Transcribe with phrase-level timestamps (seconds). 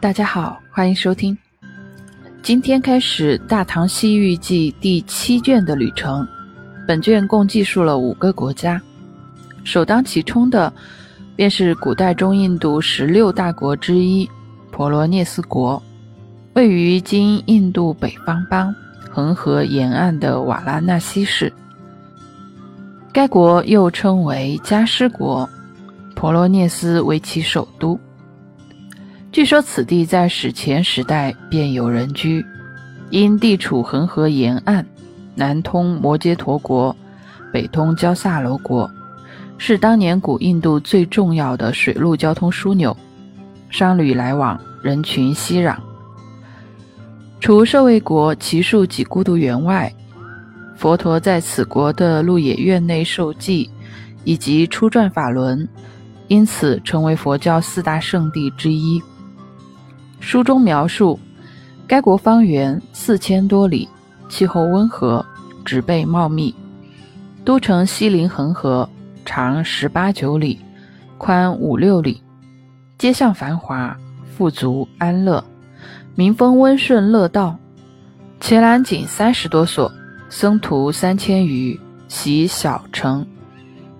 [0.00, 1.36] 大家好，欢迎收听。
[2.40, 6.24] 今天开始《大唐西域记》第七卷的旅程。
[6.86, 8.80] 本卷共记述了五个国家，
[9.64, 10.72] 首当其冲的
[11.34, 14.28] 便是古代中印度十六大国之一——
[14.70, 15.82] 婆罗涅斯国，
[16.52, 18.72] 位于今印度北方邦
[19.10, 21.52] 恒河沿岸的瓦拉纳西市。
[23.12, 25.48] 该国又称为迦湿国，
[26.14, 27.98] 婆罗涅斯为其首都。
[29.30, 32.44] 据说此地在史前时代便有人居，
[33.10, 34.84] 因地处恒河沿岸，
[35.34, 36.96] 南通摩揭陀国，
[37.52, 38.90] 北通交萨罗国，
[39.58, 42.96] 是当年古印度最重要的水陆交通枢纽，
[43.68, 45.76] 商旅来往，人群熙攘。
[47.38, 49.92] 除舍卫国奇树几孤独园外，
[50.74, 53.70] 佛陀在此国的鹿野苑内受记，
[54.24, 55.68] 以及初转法轮，
[56.28, 59.00] 因此成为佛教四大圣地之一。
[60.30, 61.18] 书中描述，
[61.86, 63.88] 该国方圆四千多里，
[64.28, 65.24] 气候温和，
[65.64, 66.54] 植被茂密，
[67.46, 68.86] 都城西临恒河，
[69.24, 70.60] 长十八九里，
[71.16, 72.22] 宽五六里，
[72.98, 73.96] 街巷繁华，
[74.36, 75.42] 富足安乐，
[76.14, 77.56] 民风温顺乐道。
[78.38, 79.90] 伽蓝仅三十多所，
[80.28, 83.26] 僧徒三千余，习小乘，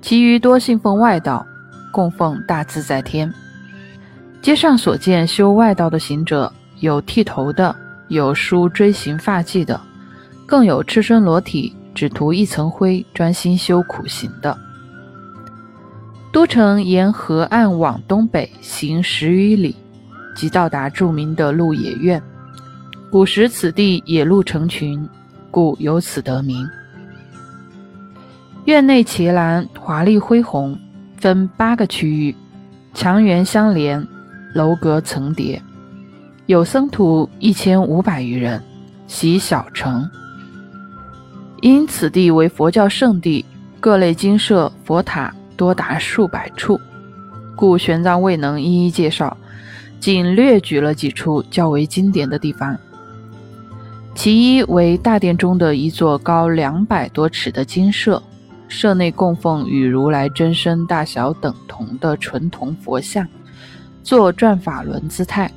[0.00, 1.44] 其余多信奉外道，
[1.92, 3.30] 供奉大自在天。
[4.44, 7.74] 街上所见修外道的行者，有剃头的，
[8.08, 9.80] 有梳锥形发髻的，
[10.44, 14.54] 更有赤身裸体，只涂一层灰，专心修苦行的。
[16.30, 19.74] 都城沿河岸往东北行十余里，
[20.36, 22.22] 即到达著名的鹿野苑。
[23.10, 25.08] 古时此地野鹿成群，
[25.50, 26.68] 故由此得名。
[28.66, 30.78] 院内奇栏华丽恢宏，
[31.16, 32.36] 分八个区域，
[32.92, 34.06] 墙垣相连。
[34.54, 35.60] 楼阁层叠，
[36.46, 38.62] 有僧徒一千五百余人，
[39.08, 40.08] 习小乘。
[41.60, 43.44] 因此地为佛教圣地，
[43.80, 46.80] 各类精舍佛塔多达数百处，
[47.56, 49.36] 故玄奘未能一一介绍，
[49.98, 52.78] 仅略举了几处较为经典的地方。
[54.14, 58.22] 其一为大殿中的一座高两百多尺的精舍，
[58.68, 63.26] 舍内供奉与如来真身大小等同的纯铜佛像。
[64.04, 65.50] 做转法轮姿态，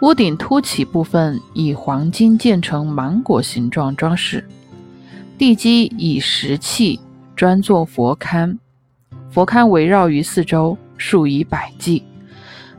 [0.00, 4.46] 屋顶凸起部分以黄金建成芒果形状装饰，
[5.36, 7.00] 地基以石砌
[7.34, 8.56] 专做佛龛，
[9.28, 12.04] 佛龛围绕于四周，数以百计，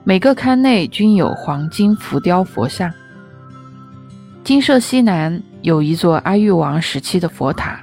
[0.06, 2.90] 每个龛内均有黄金浮雕佛像。
[4.46, 7.78] 金舍西南有一座阿育王时期的佛塔，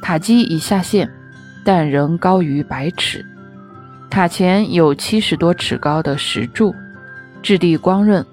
[0.00, 1.10] 塔基已下陷，
[1.64, 3.26] 但仍高于百尺。
[4.10, 6.74] 塔前有七十多尺高的石柱，
[7.42, 8.24] 质地光润。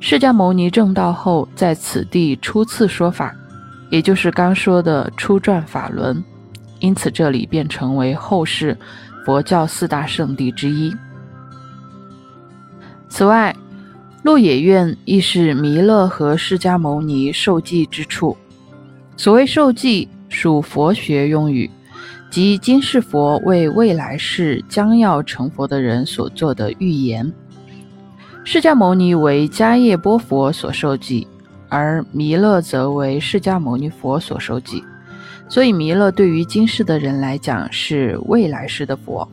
[0.00, 3.34] 释迦牟尼正道后，在此地初次说法，
[3.90, 6.22] 也就是刚说的初转法轮，
[6.80, 8.76] 因此这里便成为后世
[9.24, 10.92] 佛教四大圣地之一。
[13.08, 13.54] 此外，
[14.22, 18.36] 鹿野苑亦是弥勒和释迦牟尼受记之处。
[19.16, 21.70] 所谓受记，属佛学用语。
[22.32, 27.30] 即今世佛为未来世将要成佛的人所做的预言。
[28.42, 31.28] 释迦牟尼为迦叶波佛所受记，
[31.68, 34.82] 而弥勒则为释迦牟尼佛所受记。
[35.46, 39.28] 所以弥勒对于今世的人来讲是未来世的佛。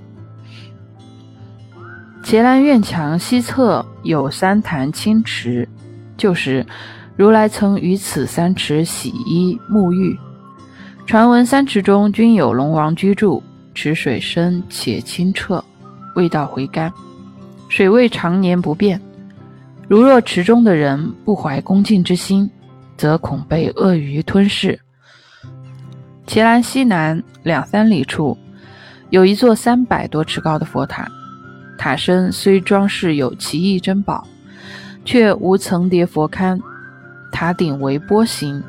[2.22, 5.66] 伽蓝院墙西侧有三潭清池，
[6.18, 6.66] 旧时
[7.16, 10.20] 如来曾于此三池洗衣沐浴。
[11.10, 13.42] 传闻三池中均有龙王居住，
[13.74, 15.66] 池水深且清澈，
[16.14, 16.94] 味道回甘，
[17.68, 19.02] 水位常年不变。
[19.88, 22.48] 如若池中的人不怀恭敬之心，
[22.96, 24.80] 则恐被鳄鱼吞噬。
[26.28, 28.38] 奇兰西南两三里处，
[29.10, 31.10] 有一座三百多尺高的佛塔，
[31.76, 34.28] 塔身虽装饰有奇异珍宝，
[35.04, 36.62] 却无层叠佛龛，
[37.32, 38.64] 塔顶为波形，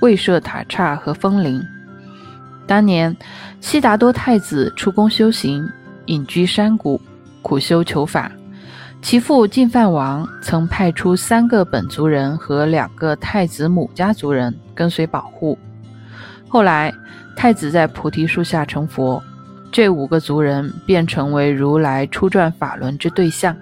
[0.00, 1.62] 未设塔刹和风铃。
[2.66, 3.14] 当年，
[3.60, 5.68] 悉达多太子出宫修行，
[6.06, 7.00] 隐居山谷，
[7.42, 8.30] 苦修求法。
[9.02, 15.58] 其父净饭王曾派出三个本族人和两个太子母家族人跟随保护。
[16.48, 16.94] 后来，
[17.36, 19.20] 太子在菩提树下成佛，
[19.72, 23.56] 这五个族人便成为如来初转法轮之对象。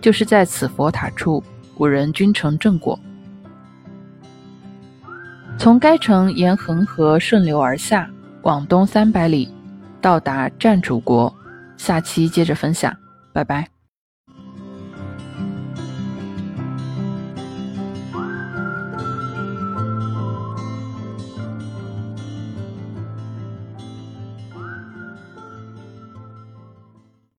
[0.00, 1.42] 就是在此佛塔处，
[1.76, 2.98] 五人均成正果。
[5.60, 8.08] 从该城沿恒河顺流而下，
[8.44, 9.52] 往东三百里，
[10.00, 11.30] 到达占主国。
[11.76, 12.96] 下期接着分享，
[13.30, 13.68] 拜拜。